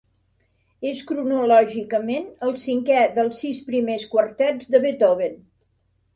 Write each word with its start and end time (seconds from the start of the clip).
És 0.91 1.03
cronològicament 1.11 2.25
el 2.47 2.57
cinquè 2.63 3.03
dels 3.19 3.43
sis 3.45 3.61
primers 3.69 4.09
quartets 4.17 4.75
de 4.75 4.83
Beethoven. 4.89 5.39